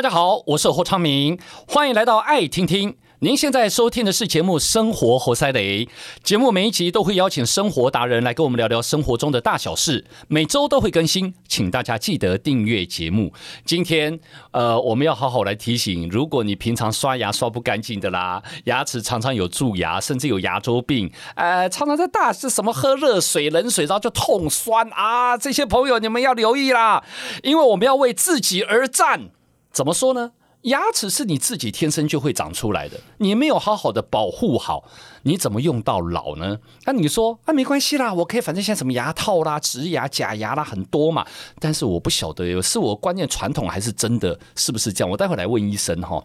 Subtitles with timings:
[0.00, 2.96] 大家好，我是侯昌明，欢迎来到爱听听。
[3.18, 5.84] 您现在收听的是节目《生活活塞雷》，
[6.22, 13.34] 节目每一集都会邀请生活达人来跟我们聊聊生活中的大小事，每周都会更新，请大家记得订阅节目。
[13.66, 14.18] 今天，
[14.52, 27.04] 呃，我们要好好来提醒，如果你平常刷牙刷不干净的啦，牙齿常常有蛀牙，甚至有牙周病，呃，常常在大是什么喝热水、冷水然后就痛酸啊，这些朋友你们要留意啦，
[27.42, 29.28] 因为我们要为自己而战。
[29.72, 30.32] 怎么说呢？
[30.64, 34.84] 牙齿是你自己天生就会长出来的，你没有好好的保护好，
[35.22, 36.58] 你怎么用到老呢？
[36.84, 41.26] 那、你说啊，没关系啦，我可以，反正现在什么牙套啦、植牙、假牙啦很多嘛。
[41.58, 45.10] 但是我不晓得，是我观念传统还是真的，是不是这样？
[45.10, 46.22] 我待会来问医生哈。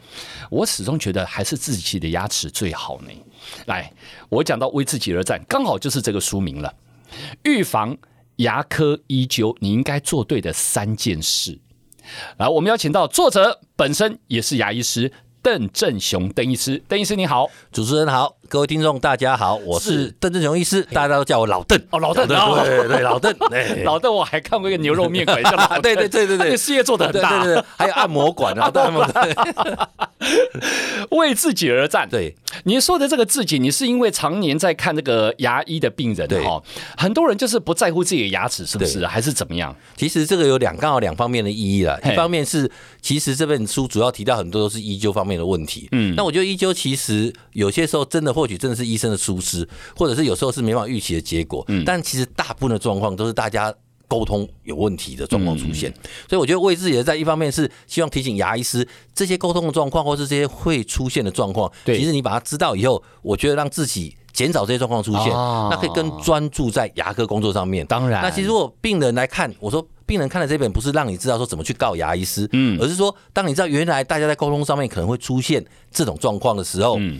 [0.49, 3.09] 我始终觉得还是自己的牙齿最好呢。
[3.67, 3.89] 来，
[4.27, 6.73] 我讲到为自己而战，刚好就是这个书名了。
[7.43, 7.95] 预防
[8.37, 11.57] 牙科医灸，你应该做对的三件事。
[12.37, 18.37] 来，我们邀请到作者本身也是牙医师邓正雄邓医师，邓医师你好，主持人好。
[18.47, 21.81] 各位听众，大家好，我是邓政雄医师，大家都叫我老邓。
[21.89, 22.37] 哦，老邓，对
[22.87, 23.35] 对，老邓，
[23.83, 28.83] 老邓，我还看过一个牛肉面馆叫老邓，对对对对对，事业做的很大，对对对，还有按摩馆啊， 对
[31.17, 32.07] 为自己而战。
[32.07, 32.35] 对，
[32.65, 36.61] 你说的这个自己，你是因为常年在看这个牙医的病人哈，
[36.97, 39.75] 很多人就是不在乎自己的牙齿是不是，还是怎么样？
[39.97, 42.69] 其实这个有两刚好两方面的意义了，一方面是
[43.01, 48.34] 其实这本书主要提到很多都是医灸方面的问题，嗯，那我觉得医灸其实有些时候真的。
[48.35, 51.63] 或许真的是医生的疏失，或者是有时候是没办法预期的结果。
[51.69, 53.73] 嗯，但其实大部分的状况都是大家
[54.07, 55.91] 沟通有问题的状况出现。
[56.29, 61.71] 所以我觉得为自己而战，一方面是希望提醒牙医师这些沟通的状况，或是这些会出现的状况。
[61.83, 67.83] 对，其实你把它知道以后，我觉得让自己减少这些状况出现，那可以更专注在牙科工作上面。
[67.87, 77.19] 当然，那其实如果病人来看，我说病人看了这本不是让你知道说怎么去告牙医师，嗯，而是说当你知道原来大家在沟通上面可能会出现这种状况的时候，嗯。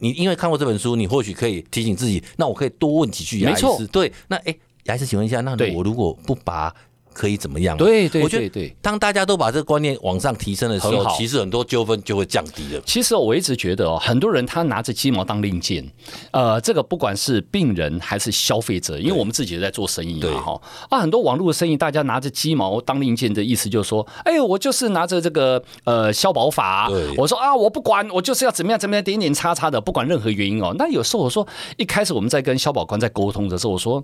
[0.00, 3.86] 你因为看过这本书，你或许可以提醒自己，那我可以多问几句牙医师。
[3.86, 6.74] 对，那哎，牙医师，请问一下，那我如果不拔？
[7.12, 7.76] 可以怎么样？
[7.76, 12.82] 对对对对，当大家都把这个观念往上提升的时候，其实很多纠纷就会降低了。
[12.86, 15.86] 其实我一直觉得哦，很多人他拿着鸡毛当令箭，
[16.30, 20.60] 呃，这个不管是病人还是消费者，因为我们自己也在做生意嘛哈。
[20.88, 30.74] 啊，很多网络的生意，大家拿着鸡毛当令箭的意思就是说，哎，我就是拿着这个呃消保法，我说啊，我不管，我就是要怎么样怎么样点点叉叉的，不管任何原因哦。
[30.78, 31.46] 那有时候我说，
[31.76, 34.02] 一开始我们在跟消保官在沟通的时候，我说。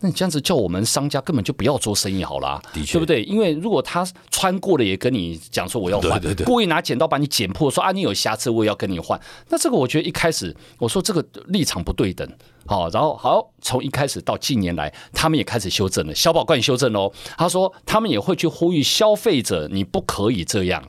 [0.00, 3.24] 那你这样子叫我们商家根本就不要做生意好了，的确，对不对？
[3.24, 9.20] 因为如果他穿过了也跟你讲说我要换，故意拿剪刀把你剪破，说啊你有瑕疵，我也要跟你换。
[9.48, 12.30] 那这个我觉得一开始我说这个立场不对等，
[12.66, 17.10] 好，然后好从一开始到近年来，他们也开始修正了，消保官修正哦。
[17.36, 20.80] 他说他们也会去呼吁消费者，你不可以这样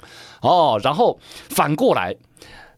[0.42, 0.80] 哦。
[0.84, 2.16] 然后反过来，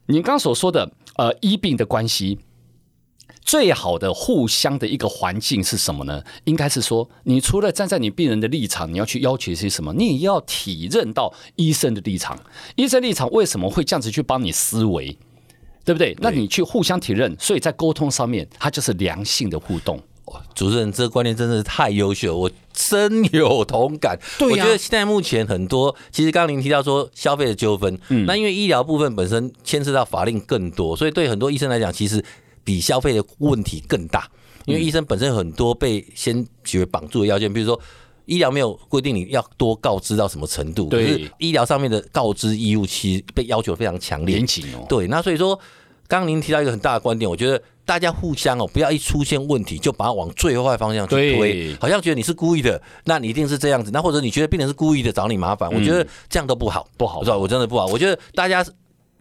[0.06, 2.38] 你刚刚所说的呃医病的关系。
[3.44, 6.22] 最好的互相的一个环境是什么呢？
[6.44, 12.38] 应该是说，你除了站在你病人的立场，你要去要求些什么，你也要体认到医生的立场。
[12.76, 15.18] 医生立场为什么会这样子去帮你思维，
[15.84, 16.16] 对不对？
[16.20, 20.00] 那你去互相体认，所以在沟通上面，它就是良性的互动。
[20.54, 24.18] 主持人，这个观念真的是太优秀，我深有同感。
[24.38, 32.24] 对呀，我觉得现在目前很多，其实刚刚您提到说消费的纠纷，嗯，那因为医疗部分本身牵涉到法令更多，所以对很多医生来讲，其实。
[32.64, 34.28] 比消费的问题更大，
[34.66, 37.78] 因为医生本身很多被先学绑住的要件，比如说
[38.24, 44.86] 医疗没有规定你要多告知到什么程度，对，可是医疗上面的告知义务其实被要求非常强烈，严谨哦。
[44.88, 45.58] 对，那所以说，
[46.06, 57.36] 刚刚您提到一个很大的观点，我觉得大家互相哦，不要一出现问题就把它往最坏方向去推，好像觉得你是故意的，那你一定是这样子，那或者你觉得病人是故意的找你麻烦，我觉得这样都不好，不好，是吧？
[57.36, 58.64] 我真的不好，我觉得大家。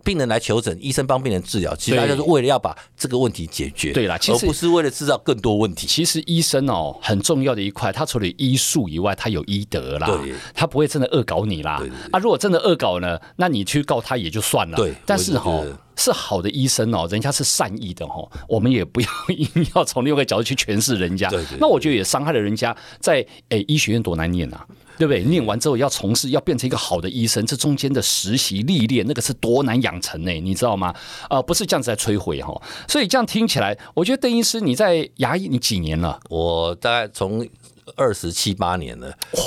[0.04, 5.88] 病人来求诊，医生帮病人治疗，其实大家是为了要把这个问题解决，对啦，而不是为了制造更多问题。
[5.88, 10.20] 其实医生哦，很重要的一块，他除了医术以外，他有医德啦，
[10.54, 11.78] 他不会真的恶搞你啦。
[11.80, 14.78] 对对对啊，如果真的恶搞呢，那你去告他也就算了。
[14.78, 15.66] 对，但是哈、哦，
[15.96, 21.30] 是好的医生哦，人家是善意的哦，我们也不要硬要从另外一个角度去诠释人家。
[21.30, 24.66] 对，对，对，那我觉得也伤害了人家在诶医学院多难念啊。
[24.98, 25.24] 对不对？
[25.24, 30.32] 念完之后要从事，要变成一个好的医生，这中间的实习历练，那个是多难养成呢？
[30.42, 30.90] 你知道吗？
[31.24, 32.54] 啊、呃，不是这样子在摧毁哈。
[32.88, 36.20] 所以这样听起来，我觉得邓医师你在牙医你几年了？
[36.30, 37.48] 我大概从
[37.96, 39.08] 二十七八年了。
[39.08, 39.42] 哇，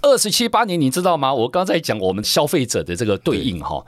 [0.00, 1.34] 二十七八年，你知道吗？
[1.34, 3.84] 我刚才讲我们消费者的这个对应哈。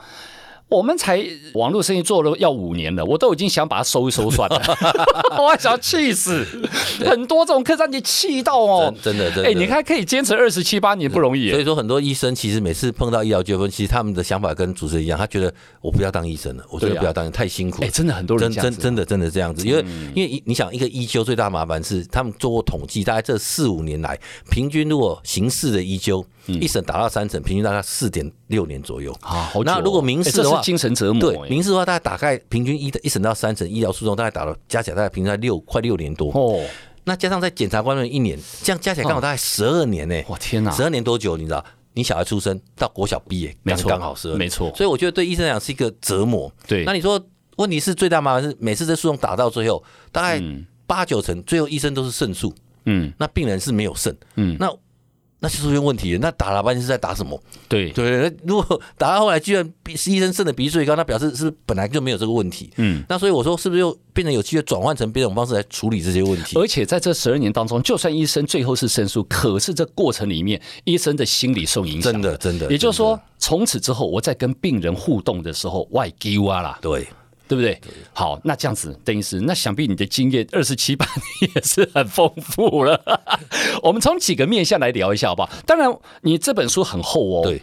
[0.71, 1.23] 我们才
[1.55, 4.63] 网络生意做了要五年了，我都已经想把它收一收算了，
[5.37, 6.47] 我还想气死，
[7.05, 19.85] 很多这种客让你气到哦，真的真的，哎，你看可以坚持二十七八年不容易，所以说很多医生其实每次碰到医疗纠纷，其实他们的想法跟主持人一样，他觉得我不要当医生了，我真的不要当，太辛苦，哎，真的很多人真真真的真的这样子，因为
[20.15, 24.17] 因为你想一个医纠最大麻烦是，他们做过统计，大概这四五年来，
[24.51, 26.25] 平均如果刑事的医纠。
[26.47, 29.51] 一审打到三审，平均大概四点六年左右啊。
[29.65, 31.21] 那如果民事的话，精神折磨。
[31.21, 36.65] 对，民事的话，大概大概平均一一审到三审医疗诉讼，大概打了加起来大概平均在六快六年多哦。
[37.05, 40.23] 那加上在检察官那一年，这样加起来刚好大概十二年呢。
[40.29, 41.37] 哇天哪，十二年多久？
[41.37, 41.65] 你知道？
[41.93, 44.73] 你小孩出生到国小毕业，刚刚好十二年，没错。
[44.77, 46.53] 所以我觉得对医生来讲是一个折磨。
[46.67, 46.85] 对。
[46.85, 47.21] 那你说
[47.57, 49.83] 问题是最大麻烦是每次这诉讼打到最后，
[50.13, 50.43] 大概
[50.87, 52.55] 八九成最后医生都是胜诉。
[52.85, 53.13] 嗯。
[53.19, 54.15] 那病人是没有胜。
[54.37, 54.57] 嗯。
[54.61, 54.73] 那。
[55.41, 57.43] 那是出现问题了，那打了半天是在打什么？
[57.69, 62.71] 对对，如果打到后来居然比医生胜的比例最高，那表示是本来就没有这个问题。
[62.77, 66.59] 嗯，那所以我说是不是又变成有机会转换成别种方式来处理这些问题？
[66.59, 72.71] 而且在这十二年当中，就算医生最后是胜诉，可是这过程里面医生的心理受影响，真的真的。
[72.71, 77.07] 也就是说，从此之后我在跟病人互动的时候，外丢啊啦，对。
[77.51, 77.81] 对不对？
[78.13, 81.05] 好，那这样子，邓医师，那想必你的经验二十七八
[81.41, 83.03] 年也是很丰富了。
[83.83, 85.51] 我们从几个面向来聊一下，好不好？
[85.67, 85.93] 当然，
[86.23, 87.61] 你这本书很厚哦，对，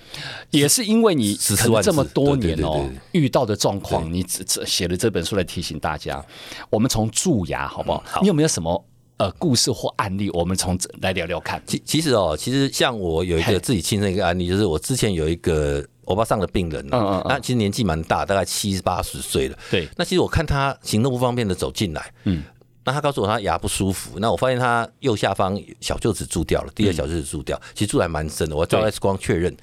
[0.49, 6.21] 也是因为你可能这么多年哦遇到的状况，你这这写了这本书来提醒大家。
[6.69, 8.03] 我们从蛀牙，好不好？
[8.05, 8.85] 好，你有没有什么
[9.15, 10.29] 呃故事或案例？
[10.31, 11.63] 我们从这来聊聊看。
[11.65, 15.81] 其其实哦，其实像我有一个自己亲身一个案例，就是我之前有一个。
[16.07, 19.57] 欧巴桑的病人，嗯嗯，那其实年纪蛮大，大概七十八十岁了。
[19.69, 22.43] 对，那其实我看他行动不方便的走进来，嗯，
[22.85, 29.55] 那他告诉我他牙不舒服，那我发现他右下方小臼齿蛀掉了，第二小臼齿蛀掉，其实蛀还蛮深的，我照 X 光确认。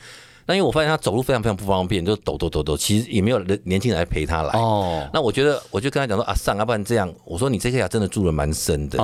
[0.46, 4.50] 那因为我发现他走路非常非常不方便，就抖抖抖抖，其实也没有人年轻人来陪他来。
[4.61, 8.99] 哦，那我觉得我就跟他讲说啊，上，要不然这样，我说你这颗牙真的蛀的蛮深的，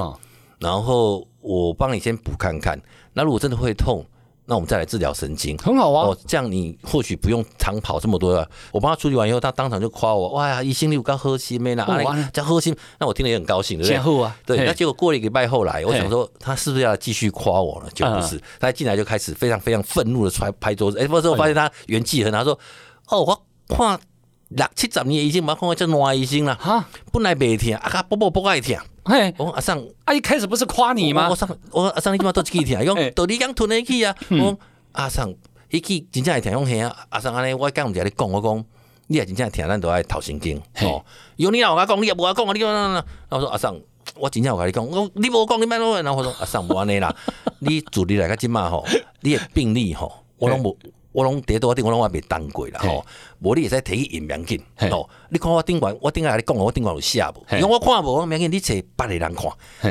[0.58, 2.78] 然后我帮你先补看看，
[3.14, 4.04] 那如果真的会痛。
[4.50, 6.08] 那我们再来治疗神经，很好啊。
[6.08, 8.50] 哦，这样你或许不用长跑这么多了。
[8.72, 11.86] 我帮他处理完以后，他当场就夸我：“哇呀，医生你有够好心没啦，
[12.32, 13.98] 这样好心。”那我听了也很高兴，对不对？
[14.00, 14.66] 后啊，对。
[14.66, 17.90] 那结果过了一个礼拜后来，我想说他是不是要继续夸我了？
[17.94, 20.98] 就不是，他一进来就开始非常非常愤怒的拍拍桌子。
[20.98, 22.58] 哎，不是，我发现他元气很好，他说
[23.06, 24.00] ：“哦，我看
[24.48, 31.28] 六七十年已经没看过这烂医生了，哈，本来没听，啊，不不不爱听。”嘿，我阿桑，啊，一开始不是夸你吗？
[31.30, 34.14] 我上，我阿桑，你今嘛都去听，讲到你讲吞得去啊？
[34.30, 34.56] 我
[34.92, 35.34] 阿桑，
[35.70, 38.64] 一去真正会听，讲嘿，阿桑安尼，我刚唔在你讲，我讲
[39.06, 41.04] 你也真正听，咱都爱头神经哦。
[41.36, 43.36] 有你老我讲，你也无我讲啊，你讲那那。
[43.36, 43.74] 我说阿桑，
[44.16, 46.04] 我真正有跟你讲，我你无讲，你慢慢。
[46.04, 47.14] 然后我说阿桑，无安尼啦，
[47.60, 48.86] 你自你来个即嘛吼，
[49.20, 50.76] 你的病历吼，我拢无。
[51.12, 53.04] 我拢第多顶，我拢还没当过啦吼。
[53.40, 55.08] 无你会使提去验明紧吼。
[55.28, 57.44] 你看我顶悬，我顶下你讲，我顶悬有写无？
[57.56, 59.46] 因为我看无，我明紧你找别个人看。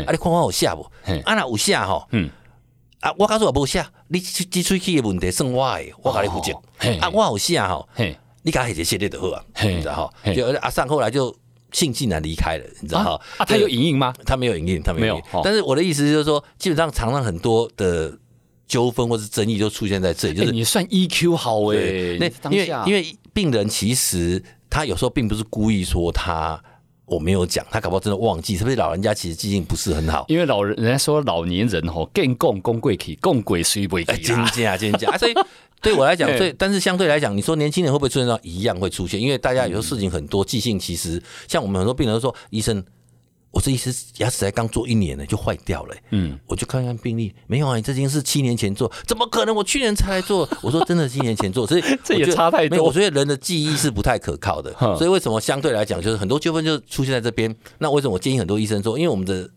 [0.06, 0.90] 啊，你看我有写无？
[1.26, 2.08] 啊，若有写吼。
[3.02, 6.54] 啊，我告诉我无写，你这这喙齿的问题算我的，我甲你负责。
[7.02, 7.88] 啊，我有写吼。
[8.44, 10.34] 你甲他写写的就好啊，你知道哈？
[10.34, 11.30] 就阿尚后来就
[11.74, 13.22] 悻悻然离开了，你知道哈？
[13.38, 14.14] 啊，他有影印吗？
[14.26, 15.22] 他没有影印，他没有。
[15.44, 18.18] 但是我的意思就是说，基本上常常很多的。
[18.70, 26.64] 纠纷或是争议就出现在这里，就是、欸、你算 EQ 好哎、欸，那因为因为病人其实他有时候并不是故意说他
[27.06, 30.24] 我没有讲，他搞不好真的忘记，是不是老人家其实记性不是很好？
[30.30, 35.34] 因为老人人家说老年人吼更共共贵体共鬼虽不体，真假真假，所以
[35.82, 39.20] 对我来讲，所以但是相对来讲，你说年轻人会不会出现到一样会出现？
[39.20, 42.86] 因为大家有时候事情很多，记性其实像我们很多病人都说医生。
[43.52, 45.96] 我这一次牙齿才刚做一年呢，就坏掉了。
[46.12, 49.56] 嗯，我就看看病历，没有啊，你这件是七年前做，怎么可能？
[49.56, 50.48] 我去年才来做。
[50.62, 52.84] 我说真的，七年前做，所以 这也差太多。
[52.84, 57.54] 我觉得人的记忆是不太可靠的，所以为什么相对来讲，就是很多纠纷就出现在这边。
[57.80, 59.50] 那为什么我建议很多医生说，因为我们的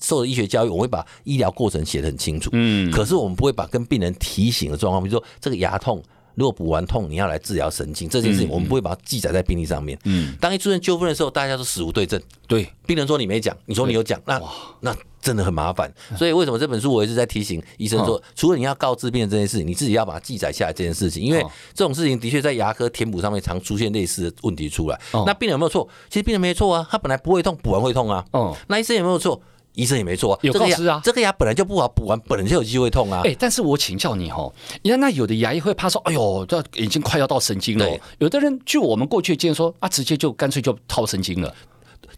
[0.00, 2.50] 受的医学教育，我会把医疗过程写得很清楚。
[2.52, 6.02] 嗯，可是我们不会把跟病人提醒的状况，比如说这个牙痛。
[6.34, 9.98] 如果补完痛，你要来治疗神经这件事情，我们不会把它记载在病历上面。
[10.04, 12.20] 嗯，当一出现纠纷的时候，大家都死无对证。
[12.46, 14.40] 对，病人说你没讲，你说你有讲，那
[14.80, 15.92] 那真的很麻烦。
[16.16, 25.00] 所以为什么这本书我一直在提醒医生说，除了你要告知病人这件事情，你自己要把它记载下来这件事情，因为这种事情的确在牙科填补上面常出现类似的问题出来。
[25.26, 25.88] 那病人有没有错？
[26.08, 28.24] 其实病人没错啊，他本来不会痛，补完会痛啊。
[28.32, 29.40] 哦，那医生有没有错？
[29.74, 33.22] 医生也没错，有告知啊，这个牙本来就不好，补完本来就有机会痛啊。
[33.24, 34.52] 哎，但是我请教你哦，
[34.82, 37.86] 你看那有的牙医会怕说，哎呦，这已经快要到神经了。
[38.18, 41.54] 有的人，据我们过去经验说，啊，直接就干脆就掏神经了。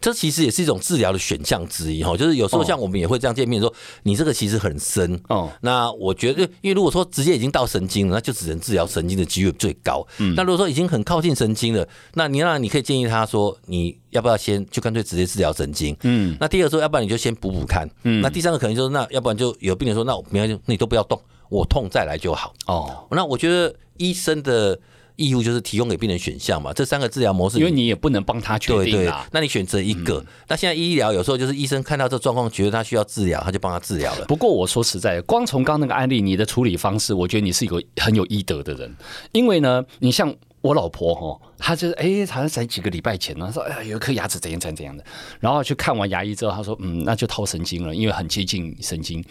[0.01, 2.17] 这其实也是一种治疗的选项之一哈。
[2.17, 3.73] 就是有时候像我们也会这样见面说，
[4.03, 5.51] 你这个其实很深哦。
[5.61, 10.07] 那我觉得，因为如果说直接已经到神经了，那就只能治疗神经的几率最高。
[10.19, 15.97] 嗯，那如果说已经很靠近神经了，那你那你可以建议他说，你要不要先就干脆直接治疗神经？
[16.03, 17.89] 嗯，那第二个说，要不然你就先补补看。
[18.03, 22.53] 嗯，那第三个可能就是，那要不然就有病人说，那我没关系，你都不要动，我痛再来就好。
[22.67, 24.79] 哦，那我觉得医生的。
[25.17, 29.01] 义务就是提供给病人选项嘛，这三个治疗模式，因为你也不能帮他确定啊。
[29.01, 30.19] 对对，那你选择一个。
[30.19, 34.25] 嗯、那现在医疗有时候就是医生看到这状况，觉得他需要治疗，他就帮他治疗了。
[34.27, 38.93] 不过我说实在，光从刚那个案例，你的处理方式，我觉得你是一个很有医德的人。
[39.33, 45.05] 因为呢，你像我老婆哈，她就是哎，好像才几个礼拜前呢，说哎呀有一颗牙齿怎样怎样怎样的，
[45.39, 49.23] 然后去看完牙医之后，她说嗯，那就掏神经了，因为很接近神经。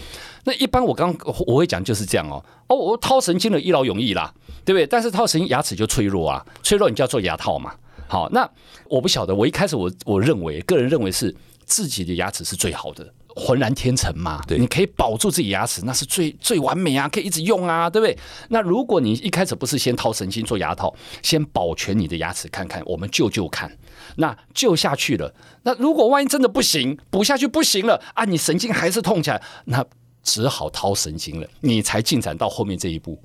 [0.43, 1.15] 那一般我刚
[1.47, 4.31] 我会讲就是这样哦，哦我掏神经了，一劳永逸啦。
[4.65, 4.87] 对不对？
[4.87, 7.73] 但是掏神经牙齿就脆弱啊，脆弱你就要做牙套嘛。
[8.07, 8.49] 好，那
[8.87, 11.35] 我不晓得，我一开始我我认为，个人认为是
[11.65, 14.41] 自己的牙齿是最好的，浑然天成嘛。
[14.47, 18.17] 对，你可以保住自己牙齿，那是最最完美啊，可以一直用啊，对不对？
[18.49, 23.71] 那如果你一开始不是先掏神经做牙套，先保全你的牙齿，看看我们救救看，
[24.17, 29.85] 那救下去了，那如果万一真的不行，补下去不行了啊，你神经还是痛起来，那
[30.23, 33.21] 只好掏神经了，你才进展到后面这一步。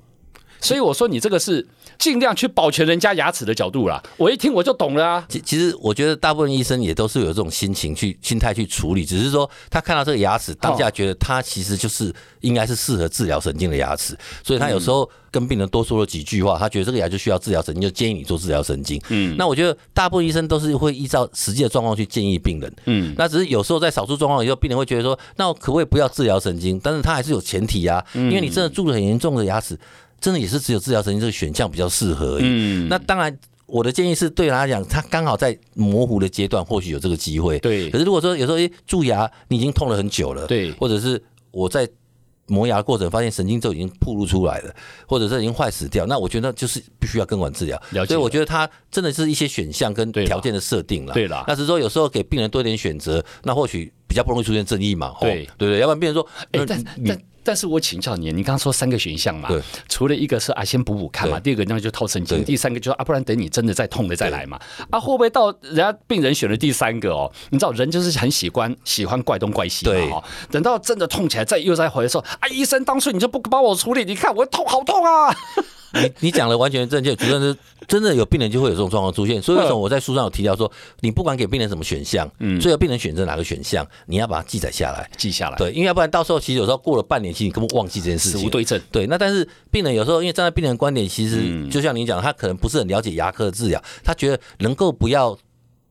[0.61, 1.65] 所以我说你这个是
[1.97, 4.01] 尽量去保全人家牙齿的角度啦。
[4.17, 5.25] 我一听我就懂了啊。
[5.29, 19.01] 其其实我觉得大部分医生也都是有这种心情去心态去处理，只是说他看到这个牙齿当下觉得他其实就是应该是适合治疗神经的牙齿，所以他有时候跟病人多说了几句话，他觉得这个牙就需要治疗神经，就建议你做治疗神经。
[19.09, 22.73] 嗯，那我觉得大部分医生都是会依照实际的状况去建议病人。
[22.85, 26.79] 嗯，那只是有时候在少数状况以后，病人会觉得说，那我可不可以不要治疗神经？
[26.83, 29.77] 但是他还是有前提啊，因为你真的蛀了很严重的牙齿。
[30.19, 32.43] 真的也是只有治疗神经这个选项比较适合而已。
[32.43, 37.59] 嗯，那当然，我的建议是对他来讲，他刚好在模糊的阶段，或许有这个机会。
[37.59, 37.89] 对。
[37.89, 41.21] 可是如果说有时候诶，蛀牙你已经痛了很久了，对，或者是
[41.51, 41.87] 我在
[42.47, 44.75] 磨牙的过程发现神经就已经暴露出来了，
[45.07, 47.79] 或者是已经坏死掉，那我觉得就是必须要根管治疗。
[47.91, 48.13] 了解。
[48.13, 51.13] 所以我觉得他真的是一些选项跟条件的设定了。
[51.13, 51.43] 对了。
[51.47, 55.13] 那只是说有时候给病人多一点选择，那或许比较不容易出现争议嘛。
[55.21, 57.21] 对对对，要不然病人说，哎，但但。
[57.49, 59.49] 但是我请教你，你刚刚说三个选项嘛？
[59.49, 64.59] 对，除了一个是啊，先补补看嘛，第二个那就掏神经，第三个就是啊，不然等你真的再痛了再来嘛。
[64.91, 67.31] 啊，会不会到人家病人选了第三个哦？
[67.49, 70.19] 你知道人就是很喜欢喜欢怪东怪西嘛？
[70.19, 75.35] 哈，等到真的痛起来再又再回来说啊，医生当初你就不帮我处理，你看我痛好痛啊！
[75.93, 77.55] 你你讲的完全正确，主要是
[77.87, 88.79] 真的有病人就会有这种状况出现，所以为什么我在书上有提到说，你不管给病人什么选项，嗯，最后病人选择哪个选项，你要把它记载下来，记下来，对，因为要不然到时候其实有时候过了半年，其实你根本忘记这件事情，对症。
[88.91, 95.35] 对，那但是病人有时候因为站在病人观点，其实就像你讲，他可能不是很了解牙科的治疗，他觉得能够不要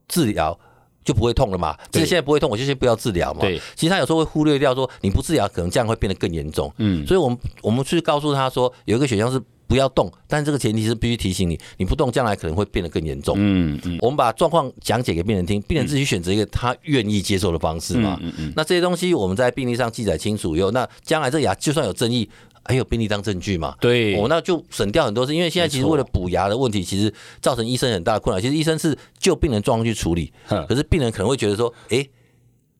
[0.06, 0.56] 治疗
[1.04, 3.40] 就不会痛了嘛，就是现在不会痛，我就先不要治疗嘛。
[3.40, 6.72] 对，其实他有时候会忽略掉说，你不治疗可能这样会变得更严重。
[6.76, 9.42] 嗯，所以我们我们去告诉他说，有一个选项是。
[9.68, 13.36] 不要动，但这个前提是必须提醒你，你不动，将来可能会变得更严重。
[13.38, 18.18] 嗯嗯，我们把状况讲解给病人听，病人自己选择一个他愿意接受的方式嘛。
[18.22, 22.26] 嗯嗯，那这些东西我们在病历上记载清楚以后，那将来这牙就算有争议，
[22.64, 23.76] 还有病例当证据嘛。
[23.78, 25.34] 对，哦，那就省掉很多事。
[25.34, 28.40] 因为现在其实为了补牙的问题，其实造成医生很大的困扰。
[28.40, 30.32] 其实医生是就病人状况去处理，
[30.66, 32.08] 可是病人可能会觉得说，哎。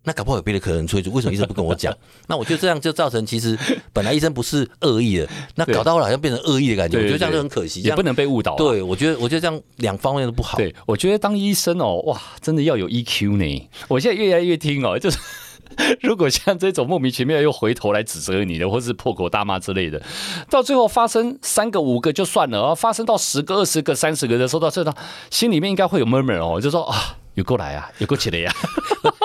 [0.05, 1.95] 那搞不好有别的可能催促，为什么医生不跟我讲？
[2.29, 3.59] 那我觉得这样就造成，其实
[3.93, 6.97] 本来医生不是恶意的，那搞到后来好像变成恶意的感觉。
[6.97, 8.57] 我觉得这样就很可惜，也不能被误导。
[8.57, 10.57] 对，我觉得我觉得这样两方面都不好。
[10.57, 13.69] 对，我觉得当医生哦，哇，真的要有 EQ 呢。
[13.89, 15.19] 我现在越来越听哦，就是
[16.01, 20.01] 如果像这种莫名其妙又回头来指责你的，或是破口大骂之类的，
[20.49, 24.95] 到最后发生三个五个就算了，发生到十个、二十个、三十个的时候，到这
[25.29, 27.19] 心里面应该会有 murmur 哦，就说啊。
[27.35, 28.53] 有过来啊，有过起来呀。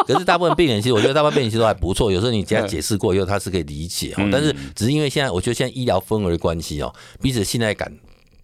[0.05, 2.11] 可是大部分病人其实，我觉得大部分病人其实都还不错。
[2.11, 4.13] 有时候你给他解释过以后，他是可以理解。
[4.31, 7.91] 但是只是因为现在，我觉得现在医疗氛围的关系哦，彼此的信赖感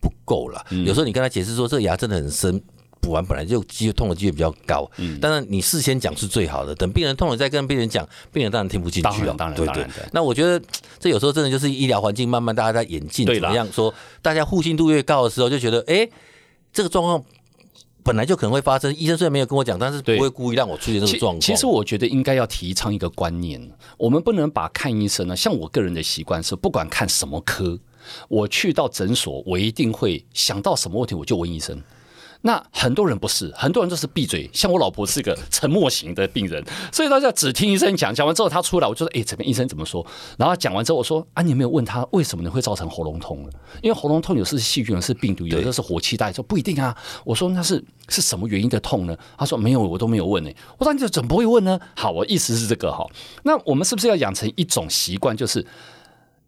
[0.01, 0.65] 不够了。
[0.85, 2.61] 有时候你跟他解释说，这个牙真的很深，
[3.01, 4.89] 补完本来就机会痛的机会比较高。
[4.97, 5.19] 嗯。
[5.19, 9.33] 当然你事先讲是最好的，等病人痛了再跟病人讲，病人当然听不进去了。
[9.37, 10.09] 当然，当然，对对。
[10.11, 10.61] 那我觉得
[10.99, 13.93] 这有时候真的就是医疗环境慢慢大家在演进，怎么样说？
[14.21, 16.09] 大家互信度越高的时候，就觉得哎，
[16.73, 17.23] 这个状况。
[18.09, 21.39] 本来就可能会发生，医生虽然没有跟我讲，但是不会故意让我出现这个状况。
[21.41, 23.61] 其实我觉得应该要提倡一个观念，
[23.99, 27.77] 我们不能把看医生呢，像我个人的习惯是，不管看什么科，
[28.27, 31.79] 我去到诊所，我一定会想到什么问题，我就问医生。
[32.41, 34.50] 那很多人不是，很多人都是闭嘴。
[34.53, 40.05] 像我老婆是个沉默型的病人，所以大家只听医生讲，讲完之后他出来，我就说：“哎，这边医生怎么说？”
[40.39, 43.50] 然后讲完之后，我说：“啊，你没有问他为什么你会造成喉咙痛呢？
[43.81, 53.05] 因为喉咙痛有时是细菌，有时是病毒，有的是火气带，说不一定啊。”我说：“那是是什么原因的痛呢？”他说：“没有，我都没有问呢。”我说：“你怎么不会问呢？”好，我意思是这个哈。
[53.43, 55.65] 那我们是不是要养成一种习惯，就是？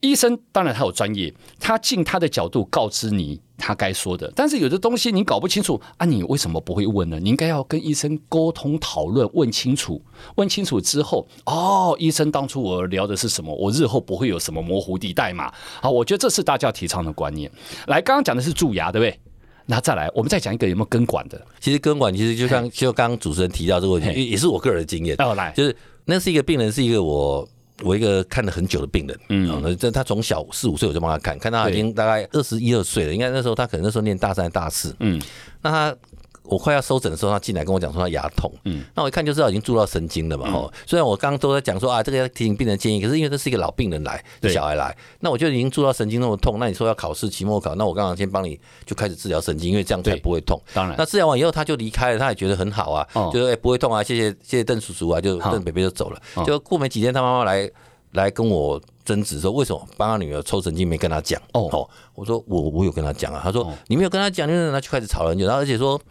[0.01, 4.31] 医生当然他有专业，他尽他的角度告知你他该说的。
[4.36, 7.20] 但是有的东西你搞不清楚啊，你为什么不会问呢？
[7.20, 10.01] 你应该要跟医生沟通讨论，问清楚。
[10.36, 13.53] 问清楚之后，哦，医生当初我聊的是什么？
[13.53, 15.53] 我日后不会有什么模糊地带嘛？
[15.81, 17.51] 好，我觉得这是大家提倡的观念。
[17.86, 19.20] 来，刚刚讲的是蛀牙，对不对？
[19.67, 21.39] 那再来，我们再讲一个有没有根管的？
[21.60, 25.15] 其实根管其实就像就刚刚主持人提到这个问题，也是我个人的经验。
[25.20, 27.48] 哦，来，就是那是一个病人，是一个我。
[27.83, 35.21] 我一个看了很久的病人，嗯，那这他从小四五岁我就帮他看，看到他已经大概二十一二岁了，应该那时候他可能那时候念大三大四，嗯，
[35.61, 35.95] 那他。
[36.43, 40.79] 我快要收诊的时候，他进来跟我讲说他牙痛，嗯，那我一看就知道已经蛀到神经了嘛，哦、嗯。
[40.86, 50.60] 虽然我刚刚都在讲说啊，这个要提醒病人建议，可是因为这是一个老病人来，小孩来，那我就已经蛀到神经那么痛，那你说要考试期末考，那我刚刚先帮你就开始治疗神经，因为这样才不会痛。
[50.74, 56.21] 当然，那治疗完以后他就离开了，他也觉得很好啊，哦、就说哎、欸、不会痛啊，谢谢谢谢邓叔叔啊，就邓北北就走了。
[56.36, 57.69] 哦、就过没几天，他妈妈来
[58.12, 61.41] 来跟我争执说，为什么帮他女儿抽神经没跟他讲？
[61.53, 66.01] 哦，我说我我有跟他讲啊，他说、哦、你没有跟他讲，你让他就开始吵了很久，然后而且说。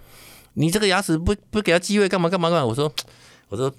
[0.61, 2.67] 你这个牙齿不不给他机会干嘛干嘛干嘛？
[2.67, 2.93] 我说，
[3.49, 3.73] 我说，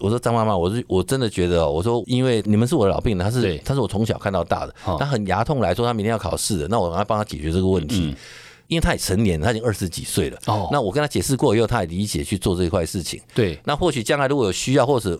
[0.00, 8.16] 我说张妈妈，我是我真的觉得，我说因为你们是我的老病人，他是他是我从小看到大的，他很牙痛来说，他明天要考试的，那我让他帮他解决这个问题，
[8.66, 10.38] 因为他也成年了，他已经二十几岁了。
[10.46, 13.20] 哦，那我跟他解释过以后，他也理解去做这一块事情。
[13.32, 15.16] 对，那或许将来如果有需要，或者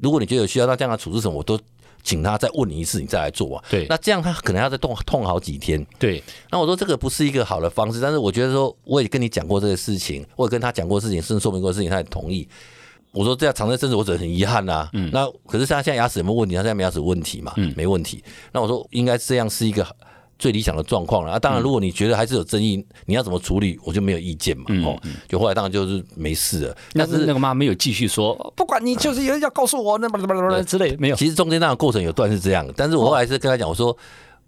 [0.00, 1.58] 如果你觉得有需要，那将来处置什么，我都。
[2.04, 3.64] 请他再问你一次，你再来做啊。
[3.68, 5.84] 对，那这样他可能要再痛痛好几天。
[5.98, 12.46] 对，那我说这个不是一个好的方式，但是我觉得说我也跟你讲过这个事情，我也跟他讲过事情，甚至说明过事情，他也同意。
[13.10, 14.90] 我说这样长在身子，我觉得很遗憾呐、啊。
[14.92, 16.54] 嗯，那可是他现在牙齿有没有问题？
[16.54, 17.52] 他现在没牙齿问题嘛？
[17.56, 18.22] 嗯，没问题。
[18.52, 19.84] 那我说应该这样是一个。
[20.44, 21.38] 最理想的状况了啊！
[21.38, 24.64] 当然，如果你觉得还是有争议，你要怎么处理，我就没有意见嘛。
[24.84, 24.94] 哦，
[25.26, 26.76] 就后来当然就是没事了。
[26.92, 31.16] 但是那个妈没有继续说，不管你就是有人要告诉我那么什么之类，没有。
[31.16, 33.96] 其实中间那个过程有段是这样，但是我后来是跟他讲，我说，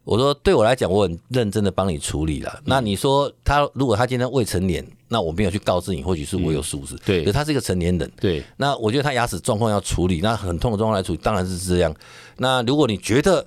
[0.04, 2.60] 我说对我来讲，我很认真的帮你处理了。
[2.66, 6.94] 那你说他如果他今天未成年，那我没有去告知你，或许是我有疏失。
[7.06, 8.12] 对，可是他是一个成年人。
[8.20, 11.94] 对，那我觉得他牙齿状况要处理，那很痛的状况来处理，当然是这样。
[12.36, 13.46] 那如果你觉得，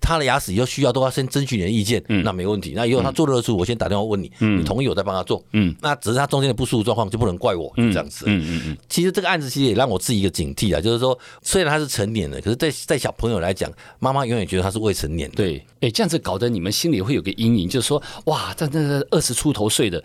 [0.00, 2.74] 他的牙齿以后需要都要先征询你的意见，嗯，那没问题。
[2.76, 8.78] 那以后他做得出，我先打电话问你，嗯，你同意我再帮他做，嗯，那只是他中间的不舒服状况就不能怪我，嗯，这样子，嗯嗯嗯。
[8.88, 20.02] 其实这个案子其实也让我自己一个警惕啊，就是说虽然他是成年的，可是在在小朋友来讲，妈妈永远觉得他是未成年的，对，哎，这样子搞得你们心里会有个阴影，就是说哇，这这二十出头岁的，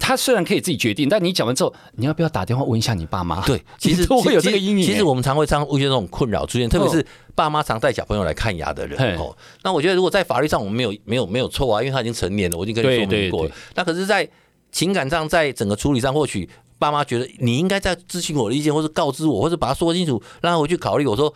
[0.00, 3.44] 他虽然可以自己决定，但你讲完之后，你要不要打电话问一下你爸妈？
[3.44, 4.84] 对， 其实会有这个阴影。
[4.84, 7.04] 其实我们常会常会有这种困扰出现，特别是。
[7.34, 13.50] 爸妈常带小朋友来看牙的人哦，那我觉得如果在法律上我们没有没有没有错啊，因为他已经成年了，我已经跟你说明过了。
[13.74, 14.28] 那可是，在
[14.70, 16.46] 情感上，在整个处理上，或许
[16.78, 21.06] 爸妈觉得你应该在咨询我的意见，或是告知我，或者把他说清楚，让他回去考虑。
[21.06, 21.32] 我说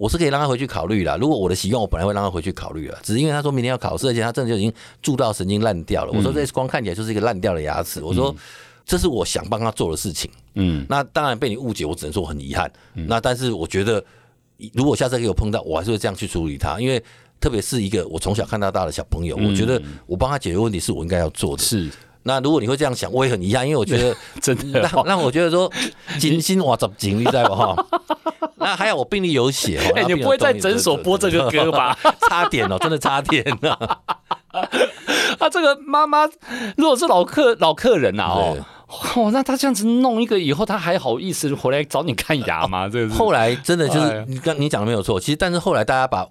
[0.00, 1.14] 我是可以让他回去考虑的。
[1.18, 6.12] 如果我的习惯，我本来会让他回去考虑的，只是因为他说明天要考试，而且他真的就已经蛀到神经烂掉了。
[6.12, 8.02] 我说这光看起来就是一个烂掉的牙齿。
[8.02, 8.34] 我说
[8.86, 10.30] 这是我想帮他做的事情。
[10.54, 12.72] 嗯，那当然被你误解，我只能说我很遗憾。
[12.94, 14.02] 那但是我觉得。
[14.74, 17.02] 如果下次给我碰到，我还是会这样去处理他，因为
[17.40, 21.62] 特别是一个我从小看到大的小朋友，我觉得我帮他解决问题是我应该要做的。
[21.62, 21.88] 是，
[22.24, 25.72] 那如果你会这样想，我也很遗憾，因为我觉得 真的让让我觉得说
[26.20, 27.86] 精心哇，怎精力在吧哈？
[28.64, 31.96] 那还好我病历有写， 哎，你不会在诊所播这个歌吧？
[32.28, 33.98] 差点哦，真的差点啊！
[35.38, 36.28] 啊，这个妈妈
[36.76, 38.56] 如果是老客老客人呐哦。
[39.14, 42.88] 哦，那他这样子弄一个以后，他还好意思回来找你看牙吗？
[42.88, 46.26] 这个后来真的就是你刚你讲的没有错，其实但是后来大家把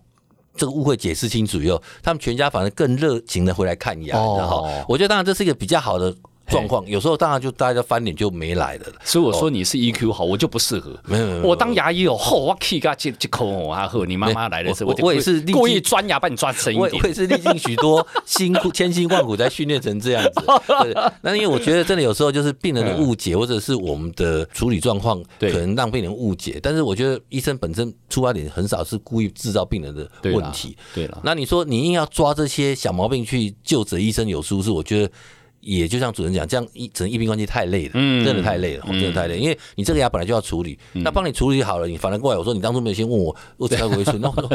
[0.58, 6.14] 这个误会解释清楚以后，他们全家反而更热情的回来看牙，然后我觉得当然这是一个比较好的。
[6.50, 10.98] 状况有时候当然就大家翻脸就没来了，所以我说你是 EQ 好，我就不适合。
[11.06, 17.02] 没有，我当牙医哦，吼，我气个这这口我啊呵，你妈妈来的时候，我也是故意钻牙把你钻深一点。
[17.02, 20.32] 我也是历尽许多辛苦 千辛万苦才训练成这样子。
[21.22, 26.60] 那因为我觉得真的有时候就是病人的误解， 或者是我们的处理状况可能让病人误解。
[26.62, 30.76] 但是我觉得医生本身出发点很少是故意制造病人的问题。
[30.94, 35.12] 对了，那你说你硬要抓这些小毛病去究责医生有疏失，我觉得。
[35.62, 39.38] 也就像主人讲，这样一整个医病关系太累了，嗯，真的太累了，真的太累。
[39.38, 44.50] 因为你这个牙本来就要处理，那帮你处理好了，你反而过来我说你当初没有先问我，我才回去，那 我说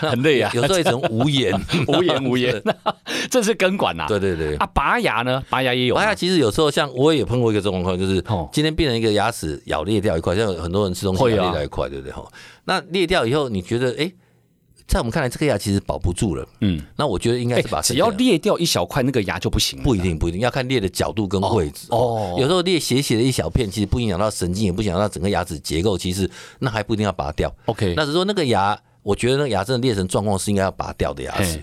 [0.00, 1.52] 很累啊，有时候也成 无言，
[1.88, 2.62] 无言无言。
[3.30, 4.56] 这是根管呐，对对对。
[4.56, 5.42] 啊，拔牙呢？
[5.48, 5.94] 拔牙也有。
[5.94, 8.22] 拔牙其实有时候像我也碰过一个状况，就是
[8.52, 12.12] 今天病人一个牙齿咬裂掉一块，像很多人吃东西咬裂掉一块，对不对？
[12.12, 12.24] 哈，
[12.64, 14.10] 那裂掉以后，你觉得哎？
[14.86, 16.48] 在我们看来，这个牙其实保不住了。
[16.60, 19.84] 嗯，那我觉得应该是把、欸、只要裂掉一小块，那个牙就不行了。
[19.84, 21.88] 不一定，不一定要看裂的角度跟位置。
[21.90, 25.98] 哦，哦有时候裂斜斜的一小片，其实不影响到神经，也不影响到整个牙齿结构。
[25.98, 27.52] 其实那还不一定要拔掉。
[27.66, 31.60] OK，那只是说那个牙，我觉得那个牙真的裂成状况是应该要拔掉的牙齿。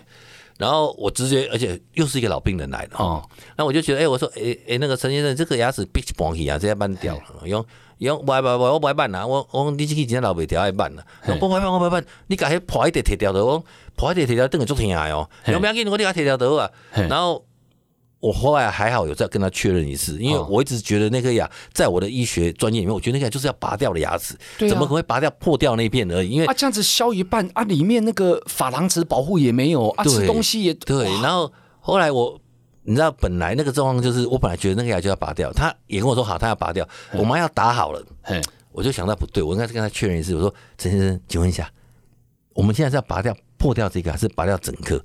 [0.58, 2.98] 然后我直接，而且又是一个老病人来的。
[2.98, 3.24] 哦，
[3.58, 7.66] 那我就觉得，哎、欸，我说，哎、欸、哎，那个陈先生，这个牙齿必须拔起啊，这要办掉了，用。
[8.04, 13.64] 用不不不，我不爱办啦，我我讲你这个真老袂调爱办啦，我不爱办我不爱办，你甲迄破一点摕掉的，我
[13.96, 16.70] 破一点铁条等于足疼爱哦，有没有给你我这个铁条的啊？
[17.10, 17.44] 然后
[18.20, 26.30] 我后来还好有再跟他确认一次，因为我一直觉得那颗牙在我的医学专业里面，我觉得那个牙就是要拔掉的牙齿，怎么可能会拔掉破掉那一片而已？
[26.30, 32.40] 因为啊这样子削一半啊，里面那个珐琅质保护也没有啊，吃东西也对，然后后来我。
[32.84, 38.04] 你知道本来那个状况就是，我本来觉得那个牙就要拔掉，他也跟我说好，他要拔掉，我妈要打好了，
[38.72, 41.70] 我就想到不对，我应该是跟他确认一次，我说陈先生，请问一下，
[42.54, 45.04] 我们现在是要拔掉破掉这个，还是拔掉整颗？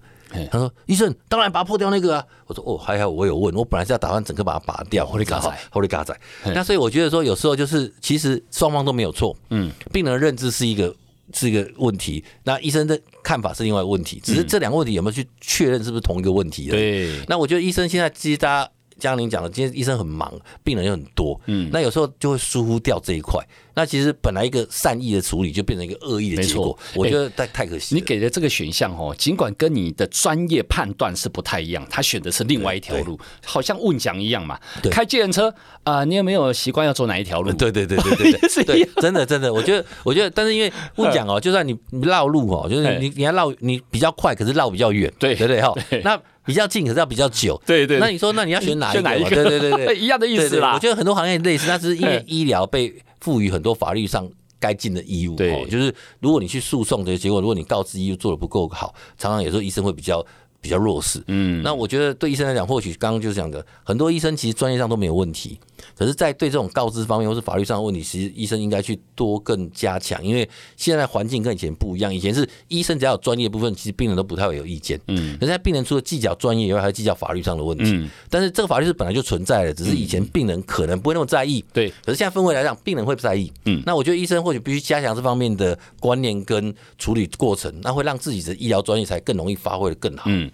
[0.50, 2.26] 他说医生，当然拔破掉那个啊。
[2.46, 6.14] 我说哦，还好我有问，我本来是要打算整个把它拔掉，后来嘎仔，后来嘎仔。
[6.46, 10.94] 那所以我觉得说，有时候就是其实双方都没有错，嗯，病人的认知是一个。
[11.32, 16.68] 是一个问题，那医生的看法是另外一个问题，只是这两个问题有没有去确认是不是同一个问题？
[16.68, 20.32] 对，那我觉得医生现在其实大家，像您讲的，今天医生很忙，
[20.62, 23.42] 病人又很多，嗯，那有时候就会疏忽掉这一块。
[23.74, 26.76] 那其实本来一个善意的处理，就变成一个恶意的结果。
[26.96, 27.94] 我觉得太太可惜。
[27.94, 34.58] 你给的这个选项哦，尽管跟你的专业判断是不太一样，他选的是另外一条路，好像问讲一样嘛。
[34.90, 37.52] 开计程车啊，你有没有习惯要走哪一条路？
[37.52, 45.72] 对对对对对对， 真的真的，我觉得我觉得，但是因为问讲哦，就算你绕路哦，就是你你要绕你比较快，可是绕比较远，对对对哈。
[46.02, 48.00] 那比较近，可是要比较久，对对。
[48.00, 49.30] 那你说，那你要选哪一个？
[49.30, 50.72] 对对对对， 一样的意思啦。
[50.74, 52.92] 我觉得很多行业类似，但是因为医疗被。
[53.20, 54.30] 赋予很多法律上
[54.60, 60.24] 该尽的义务，对，就是如果你去诉讼的结果，如果你告知医务做的不够好，常常有时候医生会比较。
[60.60, 65.56] 比较弱势，嗯，那我觉得对医生来讲，或许刚刚就是讲的，很多医生其实专业上都没有问题，
[65.96, 90.50] 可是，在对这种告知方面或是法律上的问题，其实医生应该去多更加强，因为现在环境跟以前不一样，以前是医生只要有专业部分，其实病人都不太会有意见，嗯，可是现在病人除了计较专业以外，还计较法律上的问题，嗯，但是这个法律是本来就存在的，只是以前病人可能不会那么在意，对，可是现在氛围来讲，病人会不在意，嗯，那我觉得医生或许必须加强这方面的观念跟处理过程，那会让自己的医疗专业才更容易发挥的更好，嗯。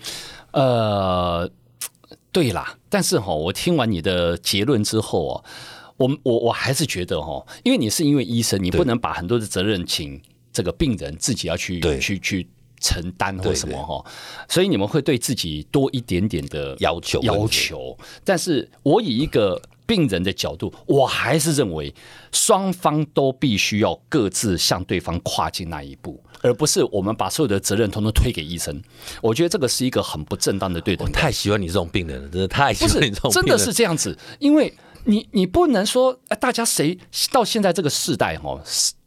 [0.52, 1.50] 呃，
[2.34, 5.44] 对啦，但是哈，我听完你的结论之后哦，
[5.96, 10.20] 我我我还是觉得哈，因为你是因为医生，你不能把很多的责任请
[10.52, 12.00] 这个病人自己要去对。
[12.00, 12.48] 去去
[12.80, 14.04] 承担或什么哈，
[14.48, 19.62] 所以你们会对自己多一点点的要求要求，但是我以一个。
[19.86, 21.94] 病人的角度，我还是认为
[22.32, 28.82] 双方都必须要各自向对方跨进那一步，而不是我们把所有的责任统统推给医生。
[29.20, 31.04] 我觉得这个是一个很不正当的对待。
[31.04, 33.58] 我太喜欢你这种病人了，真的太喜欢你这种病人了。
[33.58, 34.72] 真的是这样子，因为
[35.04, 36.98] 你你不能说，哎大家谁
[37.30, 38.58] 到现在这个世代哈，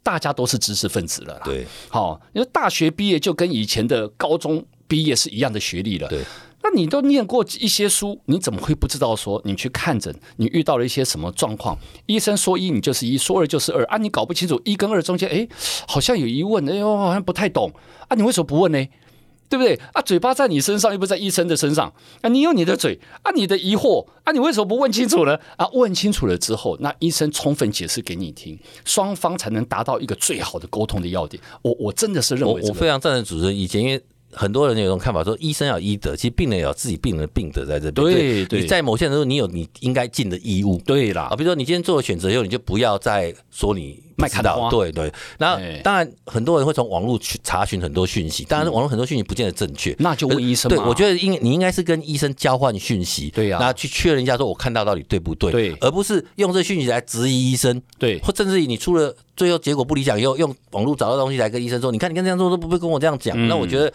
[0.03, 1.41] 大家都是知识分子了啦。
[1.43, 6.07] 对，好，因为大学毕业就跟以前的高中毕业是一样的学历了。
[6.07, 6.21] 对。
[6.69, 11.77] 那你都念过一些书，你怎么会不知道说你去看诊，你遇到了一些什么状况？
[12.07, 13.97] 医生说一，你就是一；说二就是二啊！
[13.97, 15.47] 你搞不清楚一跟二中间，哎，
[15.87, 17.71] 好像有疑问，哎呦，好像不太懂
[18.09, 18.15] 啊！
[18.15, 18.85] 你为什么不问呢？
[19.47, 20.01] 对不对啊？
[20.01, 22.27] 嘴巴在你身上，又不在医生的身上啊！
[22.27, 25.39] 你有你的嘴啊，你的疑惑啊，你为什么不问清楚呢？
[25.55, 31.41] 啊，问清楚了之后，那医生充分解释给你听，双方才能达到一个最好的沟通的要点。
[31.61, 34.03] 我我真的是认为，我非常赞成主持人意见，因为。
[34.31, 37.93] 很多人有种看法，说医生要医德，其实病人也有自己病人的病德在这边。
[37.93, 40.81] 对对，你在某些时候，你有你应该尽的义务。
[40.85, 44.69] 对啦，啊，比如说你今天做了选择以后，你就不要再说你卖看到。
[44.69, 50.69] 对对，然后当然很多人会从网络去查询很多讯息，当然网络很多讯息不见得正确，那就问医生。
[50.69, 55.51] 对，我觉得应你应该是跟医生交换讯息，对呀，那去确认一下，说我看到到底对不对？
[55.51, 57.81] 对，而不是用这讯息来质疑医生。
[57.97, 63.93] 对，或甚至于你出了最后结果不理想以后，用网络找到东西来跟医生说，你看你看这样做都不会跟我这样讲，那我觉得。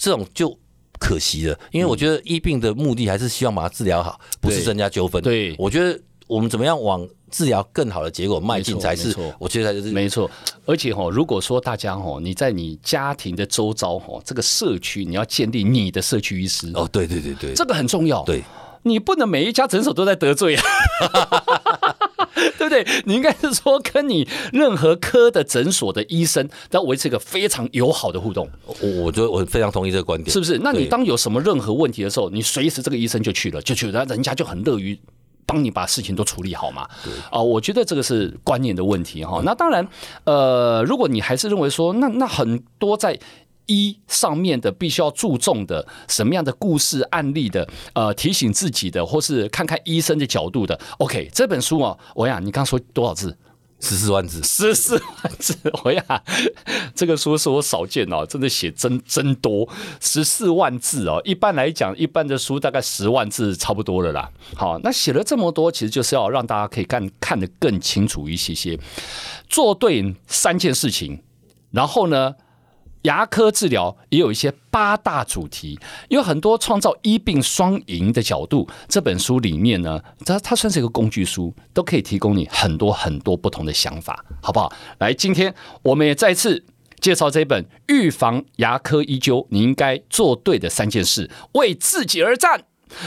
[0.00, 0.56] 这种就
[1.00, 5.20] 可惜了，因为我觉得医病的目的还是希望把它治疗好，不是增加纠纷。
[5.20, 9.14] 对，我觉得我们怎么样往治疗更好的结果迈进才是。
[9.38, 10.30] 我觉得就是没错。
[10.66, 16.70] 而且哈，如果说大家哈，你在你家庭的周遭哈，这个社区你要建立你的社区医师。
[16.74, 18.22] 哦，对对对对，这个很重要。
[18.24, 18.42] 对。
[18.84, 20.62] 你不能每一家诊所都在得罪啊。
[22.56, 22.86] 对不对？
[23.04, 28.48] 你应该是说，跟你任何科的诊所的医生都要维持一个非常友好的互动。
[28.66, 30.58] 我我觉得我非常同意这个观点，是不是？
[30.58, 34.98] 那你当有什么任何问题的时候，你随时这个医生就去了，就去了，人家就很乐于
[35.48, 36.86] 帮你把事情都处理好嘛。
[37.32, 39.42] 啊我觉得这个是观念的问题哈。
[39.44, 39.88] 那当然，
[40.22, 43.18] 呃，如果你还是认为说，那那很多在。
[43.70, 50.80] 一上面的必须要注重的什么样的故事案例的，呃，提醒自己的，或是看看医生的角度的。
[50.96, 53.36] OK，这本书啊，我呀，你刚说多少字？
[53.80, 55.56] 十四万字，十四万字。
[55.84, 56.22] 我呀，
[56.94, 59.68] 这个书是我少见哦，真的写真真多，
[60.00, 61.20] 十四万字哦。
[61.24, 64.30] 一般来讲，一般的书大概十万字差不多了啦。
[64.56, 68.78] 好，那写了这么多，其实就是要让大家可以看看得更清楚一些些，
[69.48, 71.22] 做对三件事情，
[71.70, 72.34] 然后呢，
[73.02, 78.68] 牙科治疗也有一些八大主题，有很多创造医病双赢的角度。
[78.88, 84.72] 这本书里面呢，它它算是一个工具书，都可以提供你很多很多不同的想法，好不好？
[84.98, 86.64] 来，今天我们也再次
[87.00, 92.64] 介绍这本《预防牙科医究你应该做对的三件事》，为自己而战。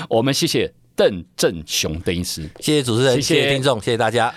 [0.10, 0.74] 我们谢谢。
[0.96, 4.34] 邓正雄邓医师，谢谢主持人，谢谢，谢谢听众，谢谢大家。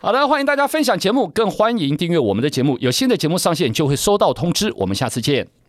[0.00, 2.76] 好的，欢迎大家分享节目，更欢迎订阅我们的节目。
[2.80, 4.72] 有新的节目上线就会收到通知。
[4.76, 5.63] 我们下次见。